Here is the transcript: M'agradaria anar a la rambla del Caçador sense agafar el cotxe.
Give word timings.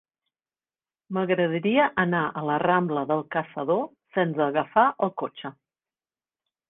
M'agradaria 1.17 1.83
anar 2.05 2.23
a 2.41 2.43
la 2.49 2.57
rambla 2.65 3.03
del 3.11 3.23
Caçador 3.37 3.87
sense 4.19 4.45
agafar 4.47 4.87
el 5.09 5.13
cotxe. 5.25 5.53